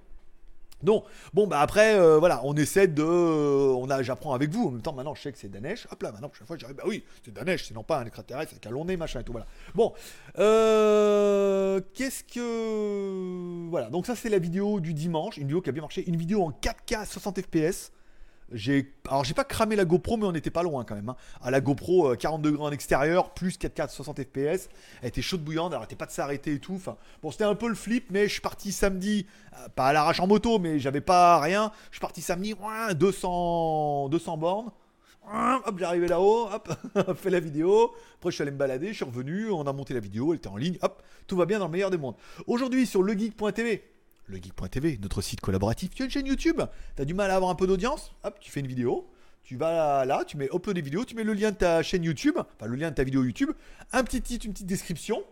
[0.85, 3.03] Donc, bon, bah après, euh, voilà, on essaie de.
[3.03, 4.69] euh, on a, j'apprends avec vous.
[4.69, 5.87] En même temps, maintenant, je sais que c'est Danesh.
[5.91, 8.05] Hop là, maintenant, chaque fois, je dirais, bah oui, c'est Danesh, c'est non pas un
[8.05, 9.33] extraterrestre avec un long nez, machin et tout.
[9.33, 9.47] Voilà.
[9.75, 9.93] Bon,
[10.39, 13.69] euh, qu'est-ce que.
[13.71, 15.37] Voilà, donc ça, c'est la vidéo du dimanche.
[15.37, 16.05] Une vidéo qui a bien marché.
[16.07, 17.91] Une vidéo en 4K 60 FPS.
[19.09, 21.09] Alors j'ai pas cramé la GoPro, mais on était pas loin quand même.
[21.09, 21.17] hein.
[21.43, 24.69] À la GoPro, euh, 40 degrés en extérieur, plus 4K 60 FPS.
[25.03, 26.81] Elle était chaude bouillante, elle arrêtait pas de s'arrêter et tout.
[27.23, 30.21] Bon, c'était un peu le flip, mais je suis parti samedi, euh, pas à l'arrache
[30.21, 31.73] en moto, mais j'avais pas rien.
[31.91, 34.71] Je suis parti samedi, ouin, 200, 200 bornes.
[35.27, 36.71] Hop, j'arrivais là-haut, hop,
[37.17, 37.93] fait la vidéo.
[38.17, 40.37] Après, je suis allé me balader, je suis revenu, on a monté la vidéo, elle
[40.37, 42.17] était en ligne, hop, tout va bien dans le meilleur des mondes.
[42.47, 43.83] Aujourd'hui, sur legeek.tv,
[44.29, 46.61] legeek.tv, notre site collaboratif, tu as une chaîne YouTube,
[46.97, 49.07] tu as du mal à avoir un peu d'audience, hop, tu fais une vidéo,
[49.43, 52.03] tu vas là, tu mets upload des vidéos, tu mets le lien de ta chaîne
[52.05, 53.51] YouTube, enfin le lien de ta vidéo YouTube,
[53.93, 55.23] un petit titre, une petite description.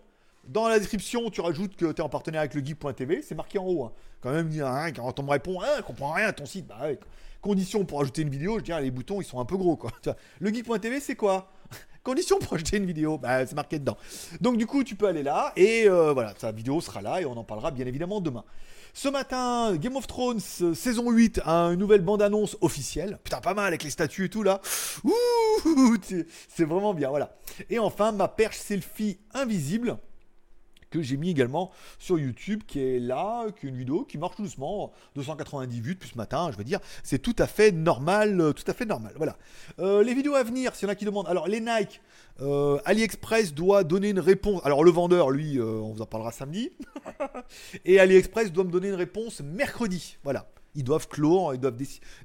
[0.48, 3.58] Dans la description, tu rajoutes que tu es en partenariat avec le geek.tv, c'est marqué
[3.58, 3.84] en haut.
[3.84, 3.92] hein.
[4.20, 6.78] Quand même, hein, quand on me répond, ah, je comprends rien à ton site, bah
[6.82, 6.98] ouais.
[7.40, 9.90] Condition pour ajouter une vidéo, je dirais les boutons ils sont un peu gros quoi.
[10.02, 11.50] Tu vois, Le geek.tv c'est quoi?
[12.04, 13.96] Condition pour ajouter une vidéo, bah, c'est marqué dedans.
[14.40, 17.24] Donc du coup tu peux aller là et euh, voilà, sa vidéo sera là et
[17.24, 18.44] on en parlera bien évidemment demain.
[18.94, 23.18] Ce matin, Game of Thrones euh, saison 8 a une nouvelle bande-annonce officielle.
[23.24, 24.60] Putain, pas mal avec les statues et tout là.
[25.04, 25.12] Ouh,
[26.02, 27.34] c'est c'est vraiment bien, voilà.
[27.70, 29.96] Et enfin, ma perche selfie invisible
[30.92, 34.36] que j'ai mis également sur YouTube, qui est là, qui est une vidéo qui marche
[34.36, 38.52] doucement, 290 vues depuis ce matin, je veux dire, c'est tout à fait normal, euh,
[38.52, 39.36] tout à fait normal, voilà.
[39.78, 42.00] Euh, les vidéos à venir, s'il y en a qui demandent, alors les Nike,
[42.40, 46.70] euh, AliExpress doit donner une réponse, alors le vendeur, lui, on vous en parlera samedi,
[47.84, 50.46] et AliExpress doit me donner une réponse mercredi, voilà.
[50.74, 51.76] Ils doivent clore, ils doivent,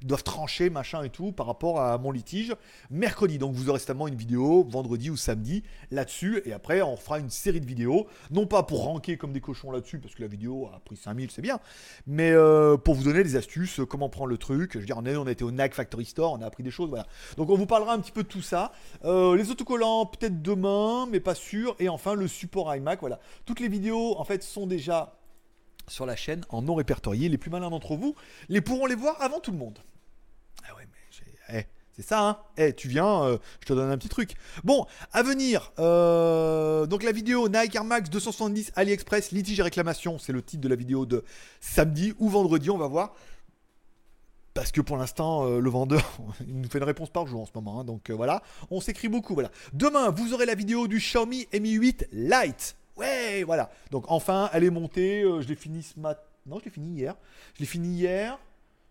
[0.02, 2.54] doivent trancher, machin et tout, par rapport à mon litige,
[2.90, 3.38] mercredi.
[3.38, 6.42] Donc vous aurez certainement une vidéo, vendredi ou samedi, là-dessus.
[6.46, 8.06] Et après, on fera une série de vidéos.
[8.30, 11.30] Non pas pour ranker comme des cochons là-dessus, parce que la vidéo a pris 5000,
[11.30, 11.60] c'est bien.
[12.06, 14.72] Mais euh, pour vous donner des astuces, euh, comment prendre le truc.
[14.74, 16.62] Je veux dire, on, est, on a été au NAC Factory Store, on a appris
[16.62, 17.06] des choses, voilà.
[17.36, 18.72] Donc on vous parlera un petit peu de tout ça.
[19.04, 21.76] Euh, les autocollants, peut-être demain, mais pas sûr.
[21.78, 23.20] Et enfin, le support iMac, voilà.
[23.44, 25.17] Toutes les vidéos, en fait, sont déjà
[25.88, 27.28] sur la chaîne en non répertorié.
[27.28, 28.14] Les plus malins d'entre vous
[28.48, 29.78] les pourront les voir avant tout le monde.
[30.68, 33.98] Ah ouais, mais eh, c'est ça, hein Eh, tu viens, euh, je te donne un
[33.98, 34.34] petit truc.
[34.64, 40.18] Bon, à venir, euh, donc la vidéo Nike Air Max 270 AliExpress, litige et réclamation,
[40.18, 41.24] c'est le titre de la vidéo de
[41.60, 43.14] samedi ou vendredi, on va voir.
[44.54, 47.46] Parce que pour l'instant, euh, le vendeur, il nous fait une réponse par jour en
[47.46, 47.80] ce moment.
[47.80, 49.34] hein, donc voilà, on s'écrit beaucoup.
[49.34, 49.50] Voilà.
[49.72, 52.76] Demain, vous aurez la vidéo du Xiaomi Mi 8 Lite.
[52.98, 53.70] Ouais, voilà.
[53.90, 55.22] Donc enfin, elle est montée.
[55.22, 55.94] euh, je l'ai fini ce
[56.64, 57.14] je l'ai hier.
[57.54, 58.38] Je l'ai fini hier.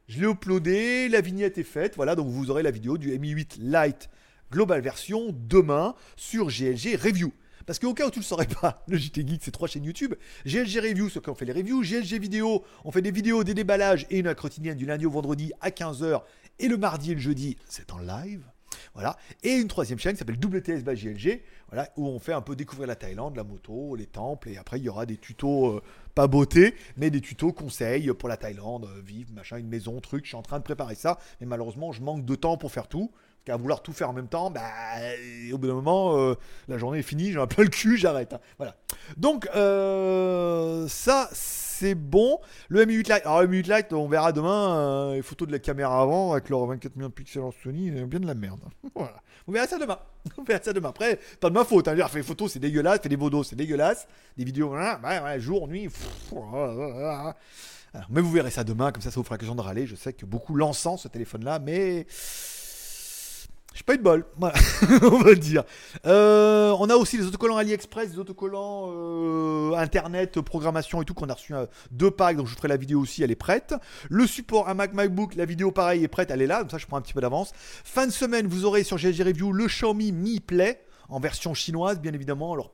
[0.07, 1.09] Je l'ai uploadé.
[1.09, 1.95] La vignette est faite.
[1.95, 4.09] Voilà, donc vous aurez la vidéo du Mi 8 Lite
[4.51, 7.33] Global Version demain sur GLG Review.
[7.65, 9.83] Parce qu'au cas où tu ne le saurais pas, le JT Geek, c'est trois chaînes
[9.83, 10.13] YouTube.
[10.45, 11.81] GLG Review, ceux qui ont fait les reviews.
[11.81, 15.51] GLG Vidéo, on fait des vidéos, des déballages et une quotidienne du lundi au vendredi
[15.59, 16.21] à 15h.
[16.59, 18.41] Et le mardi et le jeudi, c'est en live.
[18.97, 19.15] Voilà.
[19.43, 22.55] Et une troisième chaîne qui s'appelle WTS by GLG, voilà, où on fait un peu
[22.55, 25.83] découvrir la Thaïlande, la moto, les temples, et après il y aura des tutos, euh,
[26.15, 30.25] pas beauté, mais des tutos conseils pour la Thaïlande, euh, vivre, machin, une maison, truc.
[30.25, 32.87] Je suis en train de préparer ça, mais malheureusement je manque de temps pour faire
[32.87, 33.11] tout.
[33.47, 34.59] Qu'à vouloir tout faire en même temps, bah,
[35.53, 36.35] au bout d'un moment, euh,
[36.67, 38.33] la journée est finie, j'ai un peu le cul, j'arrête.
[38.33, 38.41] hein.
[38.57, 38.75] Voilà.
[39.15, 42.41] Donc, euh, ça, c'est bon.
[42.67, 45.59] Le M8 Lite, alors le M8 Lite, on verra demain euh, les photos de la
[45.59, 48.59] caméra avant avec leur 24 millions de pixels en Sony, bien de la merde.
[48.93, 49.15] voilà.
[49.47, 49.97] On verra ça demain.
[50.37, 50.89] On verra ça demain.
[50.89, 51.87] Après, pas de ma faute.
[51.87, 51.95] Hein.
[51.95, 52.99] Des photos, c'est dégueulasse.
[52.99, 54.09] Faire des photos, c'est dégueulasse.
[54.35, 55.87] Des vidéos, ouais, jour, nuit.
[56.35, 57.31] oh.
[58.09, 59.87] mais vous verrez ça demain, comme ça, ça vous fera l'occasion de râler.
[59.87, 62.07] Je sais que beaucoup l'encensent ce téléphone-là, mais
[63.77, 64.25] j'ai pas eu de bol,
[65.03, 65.63] on va dire.
[66.07, 71.29] Euh, on a aussi les autocollants AliExpress, les autocollants euh, Internet, programmation et tout, qu'on
[71.29, 73.75] a reçu euh, deux packs, donc je vous ferai la vidéo aussi, elle est prête.
[74.09, 76.79] Le support à Mac MacBook, la vidéo pareil est prête, elle est là, donc ça
[76.79, 77.51] je prends un petit peu d'avance.
[77.55, 81.99] Fin de semaine, vous aurez sur GLG Review le Xiaomi Mi Play, en version chinoise
[81.99, 82.71] bien évidemment, alors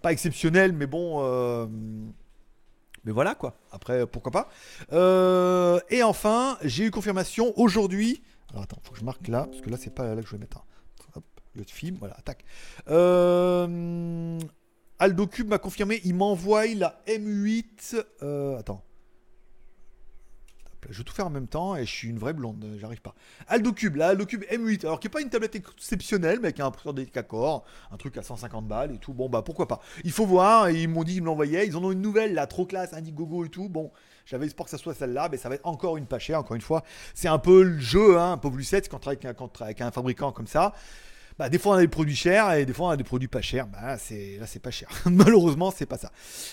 [0.00, 1.68] pas exceptionnel, mais bon...
[3.04, 3.56] Mais voilà quoi.
[3.70, 4.48] Après, pourquoi pas.
[5.90, 8.20] et enfin, j'ai eu confirmation aujourd'hui
[8.54, 10.38] attends, faut que je marque là, parce que là, c'est pas là que je vais
[10.38, 10.64] mettre.
[11.14, 12.44] Hop, le film, voilà, attaque.
[12.88, 14.38] Euh,
[14.98, 18.02] Aldo Cube m'a confirmé, il m'envoie la M8.
[18.22, 18.82] Euh, attends.
[20.90, 23.14] Je vais tout faire en même temps et je suis une vraie blonde, j'arrive pas.
[23.48, 26.62] Aldo Cube, la Aldo Cube M8, alors qui n'est pas une tablette exceptionnelle, mais qui
[26.62, 29.14] a un processeur décacor, un truc à 150 balles et tout.
[29.14, 29.80] Bon, bah pourquoi pas.
[30.04, 31.66] Il faut voir, ils m'ont dit qu'ils me l'envoyaient.
[31.66, 33.68] Ils en ont une nouvelle là, trop classe, Indiegogo et tout.
[33.68, 33.90] Bon,
[34.24, 36.56] j'avais espoir que ça soit celle-là, mais ça va être encore une pas chère, encore
[36.56, 36.82] une fois.
[37.14, 39.18] C'est un peu le jeu, hein, un peu plus quand on travaille
[39.60, 40.72] avec un fabricant comme ça.
[41.38, 43.28] Bah, des fois on a des produits chers et des fois on a des produits
[43.28, 43.66] pas chers.
[43.66, 44.88] Bah, là, c'est pas cher.
[45.04, 46.10] Malheureusement, c'est pas ça.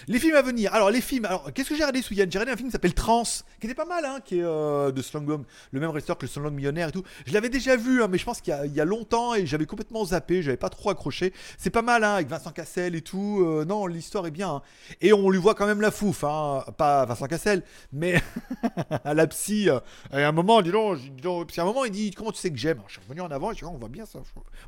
[0.07, 0.73] Les films à venir.
[0.73, 1.25] Alors, les films.
[1.25, 3.67] Alors, qu'est-ce que j'ai regardé sous Yann J'ai regardé un film qui s'appelle Trans, qui
[3.67, 6.51] était pas mal, hein, qui est euh, de Slangom, le même restaurant que le Slangom
[6.51, 7.03] Millionnaire et tout.
[7.25, 10.03] Je l'avais déjà vu, hein, mais je pense qu'il y, a, longtemps et j'avais complètement
[10.05, 11.33] zappé, j'avais pas trop accroché.
[11.57, 13.41] C'est pas mal, hein, avec Vincent Cassel et tout.
[13.45, 14.49] Euh, non, l'histoire est bien.
[14.49, 14.61] Hein.
[15.01, 16.65] Et on lui voit quand même la fouf, hein.
[16.77, 18.21] Pas Vincent Cassel, mais
[19.05, 19.69] à la psy.
[19.69, 19.79] Euh,
[20.11, 22.51] à un moment, dis donc, dis donc, à un moment, il dit Comment tu sais
[22.51, 22.81] que j'aime?
[22.87, 24.19] Je suis revenu en avant, je dis, on voit bien ça.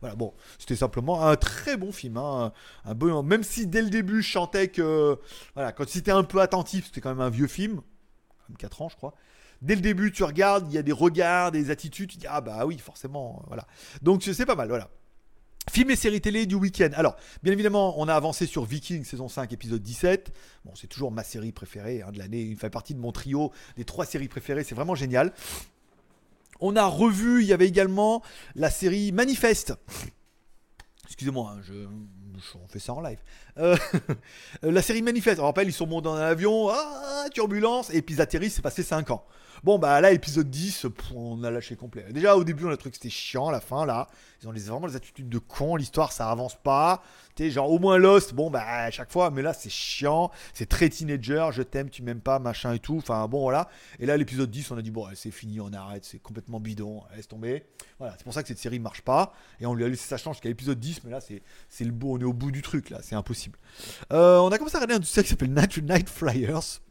[0.06, 2.18] Voilà, bon, c'était simplement un très bon film.
[2.18, 2.54] Hein.
[2.86, 5.18] Un même si dès le début je chantais que
[5.56, 7.82] voilà, quand c'était un peu attentif, c'était quand même un vieux film,
[8.46, 9.16] comme 4 ans je crois.
[9.64, 12.40] Dès le début, tu regardes, il y a des regards, des attitudes, tu dis ah
[12.40, 13.66] bah oui, forcément, voilà.
[14.04, 14.92] Donc c'est pas mal, voilà.
[15.72, 16.92] Film et séries télé du week-end.
[16.94, 20.32] Alors, bien évidemment, on a avancé sur Viking saison 5, épisode 17.
[20.66, 22.42] Bon, c'est toujours ma série préférée hein, de l'année.
[22.42, 24.64] Il fait partie de mon trio des trois séries préférées.
[24.64, 25.34] C'est vraiment génial.
[26.60, 28.22] On a revu, il y avait également
[28.56, 29.74] la série Manifeste.
[31.06, 31.74] Excusez-moi, hein, je,
[32.64, 33.20] on fait ça en live.
[33.58, 33.78] Euh,
[34.62, 38.16] la série Manifeste, on rappelle, ils sont montés dans un avion, ah, turbulence, et puis
[38.16, 39.26] ils atterrissent, c'est passé 5 ans.
[39.66, 42.06] Bon, bah là, épisode 10, on a lâché complet.
[42.12, 44.08] Déjà, au début, on a le truc, c'était chiant, la fin, là.
[44.40, 47.02] Ils ont les, vraiment les attitudes de con, l'histoire, ça avance pas.
[47.36, 50.70] Tu genre, au moins Lost, bon, bah, à chaque fois, mais là, c'est chiant, c'est
[50.70, 52.98] très teenager, je t'aime, tu m'aimes pas, machin et tout.
[53.00, 53.68] Enfin, bon, voilà.
[53.98, 57.02] Et là, l'épisode 10, on a dit, bon, c'est fini, on arrête, c'est complètement bidon,
[57.16, 57.66] laisse tomber.
[57.98, 59.34] Voilà, c'est pour ça que cette série marche pas.
[59.60, 62.18] Et on lui a laissé sa chance jusqu'à l'épisode 10, mais là, c'est le beau,
[62.18, 63.58] on est au bout du truc, là, c'est impossible.
[64.14, 66.85] Euh, on a commencé à regarder un truc qui s'appelle Night Flyers.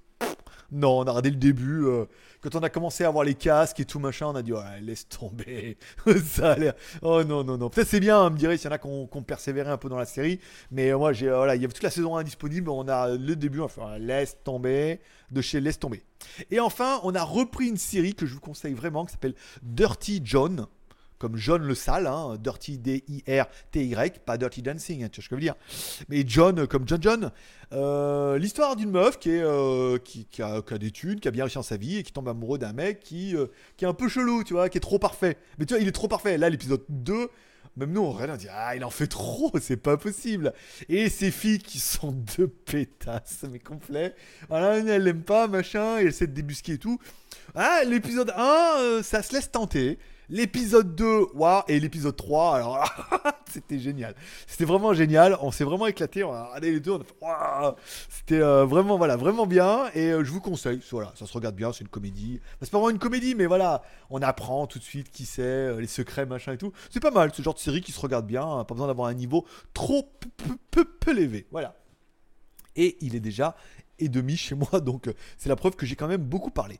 [0.74, 1.86] Non, on a regardé le début.
[1.86, 2.04] Euh,
[2.40, 5.08] quand on a commencé à avoir les casques et tout machin, on a dit laisse
[5.08, 5.78] tomber.
[6.24, 6.74] ça a l'air.
[7.00, 7.70] Oh non, non, non.
[7.70, 10.04] Peut-être c'est bien, me dirait s'il y en a qui ont, un peu dans la
[10.04, 10.40] série.
[10.72, 12.70] Mais moi, j'ai, euh, voilà, il y avait toute la saison 1 disponible.
[12.70, 15.00] On a le début, on a fait laisse tomber.
[15.30, 16.02] De chez Laisse tomber.
[16.50, 20.20] Et enfin, on a repris une série que je vous conseille vraiment qui s'appelle Dirty
[20.22, 20.66] John
[21.18, 25.34] comme John le sale, hein, Dirty D-I-R-T-Y, pas Dirty Dancing, hein, tu vois ce que
[25.34, 25.54] je veux dire.
[26.08, 27.30] Mais John euh, comme John John.
[27.72, 31.56] Euh, l'histoire d'une meuf qui, est, euh, qui, a, des thunes, qui a bien réussi
[31.56, 33.34] dans sa vie et qui tombe amoureux d'un mec qui,
[33.76, 35.38] qui est un peu chelou, tu vois, qui est trop parfait.
[35.58, 36.36] Mais tu vois, il est trop parfait.
[36.36, 37.30] Là, l'épisode 2,
[37.76, 40.52] même nous, on regarde, on dit Ah, il en fait trop, c'est pas possible.
[40.88, 44.14] Et ces filles qui sont deux pétasses, mais complet.
[44.48, 46.98] Voilà, elle l'aime pas, machin, et elle essaie de débusquer et tout.
[47.54, 49.98] Ah, l'épisode 1, ça se laisse tenter.
[50.30, 52.82] L'épisode 2, waouh, et l'épisode 3, alors
[53.50, 54.14] c'était génial.
[54.46, 57.82] C'était vraiment génial, on s'est vraiment éclaté, on a regardé les deux, on a fait
[58.08, 61.54] C'était euh, vraiment, voilà, vraiment bien, et euh, je vous conseille, voilà, ça se regarde
[61.54, 62.40] bien, c'est une comédie.
[62.60, 65.80] c'est pas vraiment une comédie, mais voilà, on apprend tout de suite qui c'est, euh,
[65.80, 66.72] les secrets, machin et tout.
[66.90, 69.08] C'est pas mal, ce genre de série qui se regarde bien, hein, pas besoin d'avoir
[69.08, 70.10] un niveau trop
[70.70, 71.76] peu, peu élevé, voilà.
[72.76, 73.56] Et il est déjà
[73.98, 76.78] et demi chez moi, donc c'est la preuve que j'ai quand même beaucoup parlé.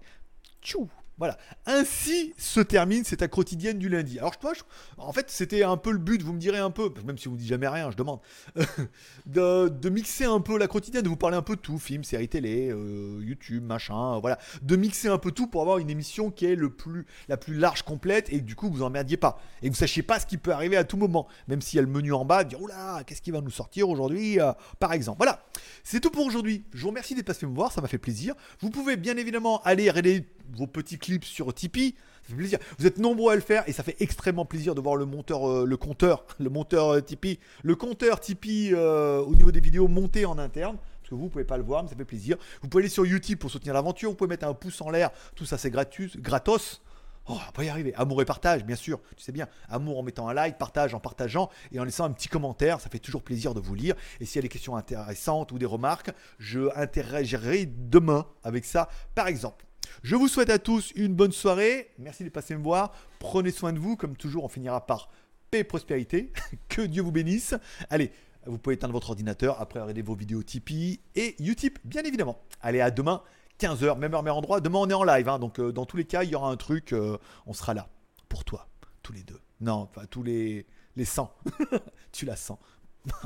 [0.62, 1.38] Tchou voilà.
[1.66, 4.18] Ainsi se termine cette quotidienne du lundi.
[4.18, 4.53] Alors, toi,
[4.98, 7.35] en fait, c'était un peu le but, vous me direz un peu, même si vous
[7.35, 8.20] ne dites jamais rien, je demande,
[9.27, 12.29] de, mixer un peu la quotidienne, de vous parler un peu de tout, films, séries
[12.29, 14.38] télé, euh, YouTube, machin, voilà.
[14.62, 17.55] De mixer un peu tout pour avoir une émission qui est le plus, la plus
[17.55, 19.40] large, complète, et du coup, vous emmerdiez pas.
[19.62, 21.29] Et vous sachiez pas ce qui peut arriver à tout moment.
[21.48, 23.88] Même s'il y a le menu en bas, dire, oula, qu'est-ce qui va nous sortir
[23.88, 25.18] aujourd'hui, euh, par exemple.
[25.18, 25.44] Voilà.
[25.85, 26.64] C'est tout pour aujourd'hui.
[26.72, 28.35] Je vous remercie d'être passé me voir, ça m'a fait plaisir.
[28.61, 31.94] Vous pouvez bien évidemment aller regarder vos petits clips sur Tipeee.
[32.22, 32.59] Ça fait plaisir.
[32.78, 35.48] Vous êtes nombreux à le faire et ça fait extrêmement plaisir de voir le monteur,
[35.48, 39.88] euh, le compteur, le monteur euh, Tipeee, le compteur Tipeee euh, au niveau des vidéos
[39.88, 40.76] monter en interne.
[40.76, 42.38] Parce que vous, ne pouvez pas le voir, mais ça fait plaisir.
[42.62, 44.09] Vous pouvez aller sur YouTube pour soutenir l'aventure.
[44.09, 45.11] Vous pouvez mettre un pouce en l'air.
[45.35, 46.80] Tout ça, c'est gratos.
[47.26, 47.94] Oh, on va y arriver.
[47.94, 49.00] Amour et partage, bien sûr.
[49.16, 49.48] Tu sais bien.
[49.68, 52.80] Amour en mettant un like, partage en partageant et en laissant un petit commentaire.
[52.80, 53.94] Ça fait toujours plaisir de vous lire.
[54.20, 58.90] Et s'il y a des questions intéressantes ou des remarques, je interagirai demain avec ça,
[59.14, 59.64] par exemple.
[60.03, 61.90] Je vous souhaite à tous une bonne soirée.
[61.99, 62.92] Merci de passer me voir.
[63.18, 63.97] Prenez soin de vous.
[63.97, 65.11] Comme toujours, on finira par
[65.51, 66.33] paix et prospérité.
[66.68, 67.55] que Dieu vous bénisse.
[67.90, 68.12] Allez,
[68.47, 72.42] vous pouvez éteindre votre ordinateur après regarder vos vidéos Tipeee et Utip, bien évidemment.
[72.61, 73.23] Allez, à demain.
[73.61, 74.61] 15h, même heure, même endroit.
[74.61, 75.29] Demain, on est en live.
[75.29, 76.92] Hein, donc, euh, dans tous les cas, il y aura un truc.
[76.92, 77.16] euh,
[77.47, 77.88] on sera là.
[78.29, 78.68] Pour toi.
[79.03, 79.40] Tous les deux.
[79.61, 80.66] Non, enfin, tous les,
[80.97, 81.33] les 100.
[82.12, 82.59] tu la sens.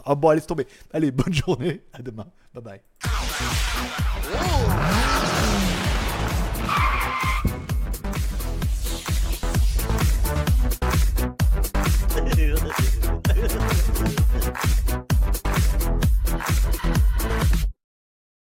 [0.05, 0.67] Ah bon, allez, tomber.
[0.93, 1.83] Allez, bonne journée.
[1.93, 2.27] À demain.
[2.53, 2.81] Bye bye.